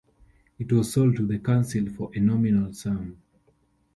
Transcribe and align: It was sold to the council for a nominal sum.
It 0.57 0.71
was 0.71 0.93
sold 0.93 1.15
to 1.17 1.27
the 1.27 1.37
council 1.37 1.85
for 1.91 2.09
a 2.15 2.19
nominal 2.19 2.73
sum. 2.73 3.21